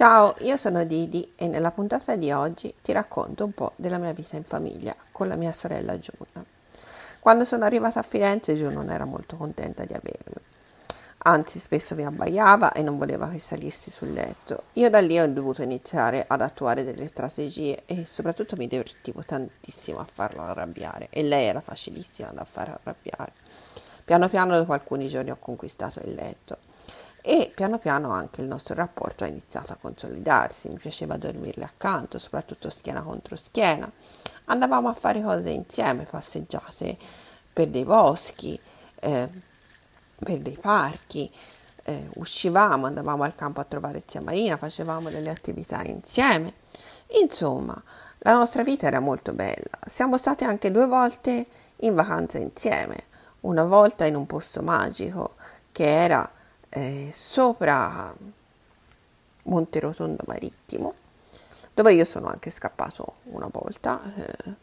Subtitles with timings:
[0.00, 4.14] Ciao, io sono Didi e nella puntata di oggi ti racconto un po' della mia
[4.14, 6.42] vita in famiglia con la mia sorella Giuna.
[7.18, 10.42] Quando sono arrivata a Firenze Giù non era molto contenta di avermi,
[11.24, 14.62] anzi spesso mi abbaiava e non voleva che salissi sul letto.
[14.72, 19.98] Io da lì ho dovuto iniziare ad attuare delle strategie e soprattutto mi divertivo tantissimo
[19.98, 23.32] a farlo arrabbiare e lei era facilissima da far arrabbiare.
[24.02, 26.56] Piano piano dopo alcuni giorni ho conquistato il letto
[27.22, 32.18] e piano piano anche il nostro rapporto ha iniziato a consolidarsi, mi piaceva dormirle accanto,
[32.18, 33.90] soprattutto schiena contro schiena.
[34.46, 36.96] Andavamo a fare cose insieme, passeggiate
[37.52, 38.58] per dei boschi,
[39.00, 39.28] eh,
[40.18, 41.30] per dei parchi,
[41.84, 46.54] eh, uscivamo, andavamo al campo a trovare zia Marina, facevamo delle attività insieme.
[47.22, 47.80] Insomma,
[48.18, 49.78] la nostra vita era molto bella.
[49.86, 53.04] Siamo state anche due volte in vacanza insieme,
[53.40, 55.34] una volta in un posto magico
[55.72, 56.30] che era
[56.70, 58.14] eh, sopra
[59.42, 60.94] Monte Rotondo Marittimo,
[61.74, 64.00] dove io sono anche scappato una volta.
[64.14, 64.54] Eh,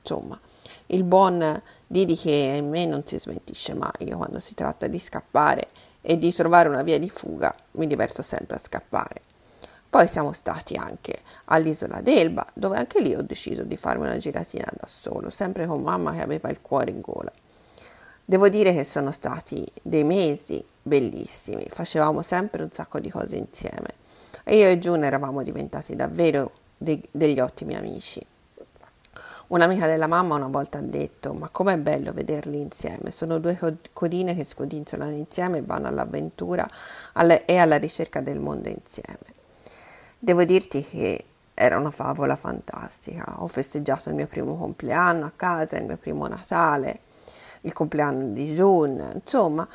[0.00, 0.38] insomma,
[0.86, 3.92] il buon Didi che in me non si smentisce mai.
[4.00, 5.68] Io quando si tratta di scappare
[6.00, 9.20] e di trovare una via di fuga, mi diverto sempre a scappare.
[9.88, 14.66] Poi siamo stati anche all'isola d'Elba, dove anche lì ho deciso di farmi una giratina
[14.72, 17.30] da solo, sempre con mamma che aveva il cuore in gola.
[18.32, 23.88] Devo dire che sono stati dei mesi bellissimi, facevamo sempre un sacco di cose insieme
[24.46, 28.26] io e June eravamo diventati davvero de- degli ottimi amici.
[29.48, 33.10] Un'amica della mamma una volta ha detto: Ma com'è bello vederli insieme!
[33.10, 33.58] Sono due
[33.92, 36.66] codine che scodinzolano insieme e vanno all'avventura
[37.12, 39.26] alle- e alla ricerca del mondo insieme.
[40.18, 43.42] Devo dirti che era una favola fantastica.
[43.42, 47.10] Ho festeggiato il mio primo compleanno a casa, il mio primo Natale
[47.62, 49.66] il compleanno di June, insomma,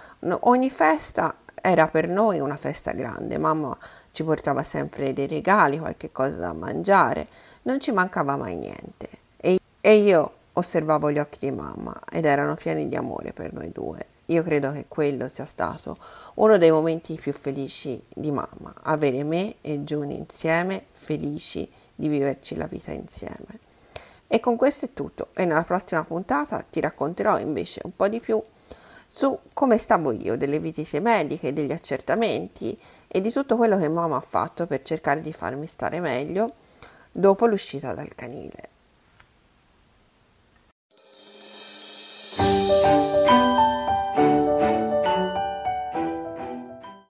[0.41, 3.37] ogni festa era per noi una festa grande.
[3.37, 3.77] Mamma
[4.11, 7.27] ci portava sempre dei regali, qualche cosa da mangiare,
[7.63, 9.09] non ci mancava mai niente.
[9.37, 13.71] E, e io osservavo gli occhi di mamma ed erano pieni di amore per noi
[13.71, 14.05] due.
[14.27, 15.97] Io credo che quello sia stato
[16.35, 22.55] uno dei momenti più felici di mamma, avere me e June insieme, felici di viverci
[22.55, 23.59] la vita insieme.
[24.27, 28.19] E con questo è tutto e nella prossima puntata ti racconterò invece un po' di
[28.19, 28.41] più
[29.07, 32.77] su come stavo io, delle visite mediche, degli accertamenti
[33.07, 36.53] e di tutto quello che mamma ha fatto per cercare di farmi stare meglio
[37.11, 38.76] dopo l'uscita dal canile.